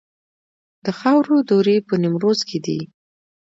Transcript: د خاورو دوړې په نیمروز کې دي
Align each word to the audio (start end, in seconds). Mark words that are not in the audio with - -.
د 0.85 0.87
خاورو 0.99 1.35
دوړې 1.49 1.77
په 1.87 1.93
نیمروز 2.03 2.39
کې 2.49 2.57
دي 2.65 2.79